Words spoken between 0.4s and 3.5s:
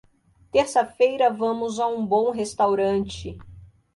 Terça-feira vamos a um bom restaurante.